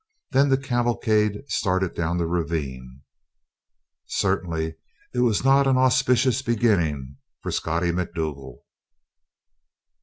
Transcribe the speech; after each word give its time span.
Then 0.31 0.49
the 0.49 0.57
cavalcade 0.57 1.43
started 1.47 1.93
down 1.93 2.17
the 2.17 2.25
ravine. 2.25 3.03
Certainly 4.07 4.75
it 5.13 5.19
was 5.19 5.43
not 5.43 5.67
an 5.67 5.77
auspicious 5.77 6.41
beginning 6.41 7.17
for 7.43 7.51
Scottie 7.51 7.91
Macdougal. 7.91 8.65